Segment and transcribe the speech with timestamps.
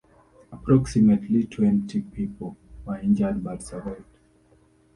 [0.51, 2.57] Approximately twenty people
[2.87, 4.17] were injured, but survived.